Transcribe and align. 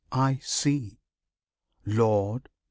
I 0.11 0.39
see! 0.41 0.97
Lord! 1.85 2.49